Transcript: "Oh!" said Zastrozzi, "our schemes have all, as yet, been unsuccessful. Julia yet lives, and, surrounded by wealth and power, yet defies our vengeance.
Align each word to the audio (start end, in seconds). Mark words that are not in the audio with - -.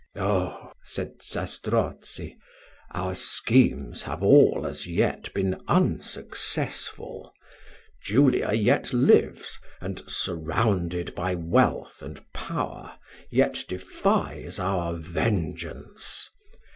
"Oh!" 0.15 0.71
said 0.81 1.21
Zastrozzi, 1.21 2.35
"our 2.89 3.13
schemes 3.13 4.01
have 4.01 4.23
all, 4.23 4.65
as 4.65 4.87
yet, 4.87 5.31
been 5.35 5.61
unsuccessful. 5.67 7.31
Julia 8.01 8.51
yet 8.51 8.93
lives, 8.93 9.59
and, 9.79 10.01
surrounded 10.07 11.13
by 11.13 11.35
wealth 11.35 12.01
and 12.01 12.19
power, 12.33 12.93
yet 13.29 13.63
defies 13.67 14.57
our 14.57 14.95
vengeance. 14.95 16.27